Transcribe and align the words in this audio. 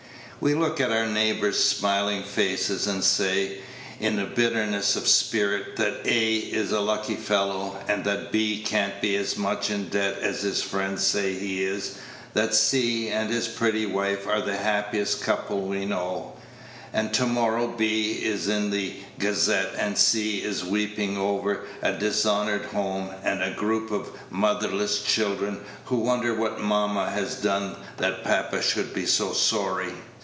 We 0.43 0.55
look 0.55 0.81
at 0.81 0.89
our 0.91 1.05
neighbors' 1.05 1.63
smiling 1.63 2.23
faces, 2.23 2.87
and 2.87 3.03
say, 3.03 3.59
in 3.99 4.33
bitterness 4.33 4.95
of 4.95 5.07
spirit, 5.07 5.75
that 5.75 6.01
A 6.07 6.35
is 6.37 6.71
a 6.71 6.79
lucky 6.79 7.15
fellow, 7.15 7.77
and 7.87 8.03
that 8.05 8.31
B 8.31 8.63
can't 8.63 8.99
be 9.01 9.15
as 9.17 9.37
much 9.37 9.69
in 9.69 9.89
debt 9.89 10.17
as 10.19 10.41
his 10.41 10.59
friends 10.63 11.05
say 11.05 11.35
he 11.35 11.63
is; 11.63 11.99
that 12.33 12.55
C 12.55 13.09
and 13.09 13.29
his 13.29 13.47
pretty 13.49 13.85
wife 13.85 14.25
are 14.25 14.41
the 14.41 14.57
happiest 14.57 15.21
couple 15.21 15.61
we 15.61 15.85
know; 15.85 16.33
and 16.91 17.13
to 17.13 17.27
morrow 17.27 17.67
B 17.67 18.13
is 18.23 18.47
in 18.47 18.71
the 18.71 18.95
Gazette, 19.19 19.75
and 19.77 19.95
C 19.95 20.39
is 20.41 20.65
weeping 20.65 21.19
over 21.19 21.65
a 21.83 21.91
dishonored 21.93 22.65
home, 22.65 23.11
and 23.23 23.43
a 23.43 23.51
group 23.51 23.91
of 23.91 24.09
motherless 24.31 25.03
children, 25.03 25.59
who 25.85 25.97
wonder 25.97 26.33
what 26.33 26.59
mamma 26.59 27.11
has 27.11 27.35
done 27.35 27.75
that 27.97 28.23
papa 28.23 28.63
should 28.63 28.91
be 28.91 29.05
so 29.05 29.33
sorry. 29.33 29.93